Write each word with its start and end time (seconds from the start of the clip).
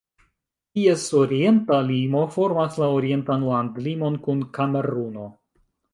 Ties 0.77 1.01
orienta 1.23 1.77
limo 1.89 2.23
formas 2.37 2.79
la 2.85 2.87
orientan 2.97 3.45
landlimon 3.51 4.19
kun 4.29 4.43
Kameruno. 4.59 5.29